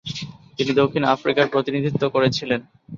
তিনি 0.57 0.71
দক্ষিণ 0.73 1.03
আফ্রিকার 1.13 1.45
প্রতিনিধিত্ব 1.47 2.03
করেছিলেন। 2.09 2.59